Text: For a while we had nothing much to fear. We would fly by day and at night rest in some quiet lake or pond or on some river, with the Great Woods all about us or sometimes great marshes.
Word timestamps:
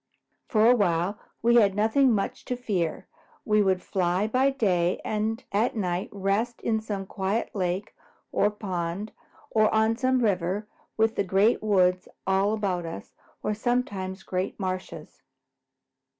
For 0.47 0.65
a 0.67 0.75
while 0.75 1.19
we 1.43 1.57
had 1.57 1.75
nothing 1.75 2.11
much 2.11 2.43
to 2.45 2.55
fear. 2.55 3.05
We 3.45 3.61
would 3.61 3.83
fly 3.83 4.25
by 4.25 4.49
day 4.49 4.99
and 5.05 5.43
at 5.51 5.75
night 5.77 6.09
rest 6.11 6.59
in 6.61 6.79
some 6.79 7.05
quiet 7.05 7.53
lake 7.55 7.95
or 8.31 8.49
pond 8.49 9.11
or 9.51 9.71
on 9.71 9.95
some 9.97 10.23
river, 10.23 10.67
with 10.97 11.17
the 11.17 11.23
Great 11.23 11.61
Woods 11.61 12.07
all 12.25 12.55
about 12.55 12.87
us 12.87 13.13
or 13.43 13.53
sometimes 13.53 14.23
great 14.23 14.59
marshes. 14.59 15.21